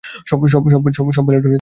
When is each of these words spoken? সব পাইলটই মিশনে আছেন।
সব 0.25 0.37
পাইলটই 0.37 1.01
মিশনে 1.01 1.31
আছেন। 1.31 1.49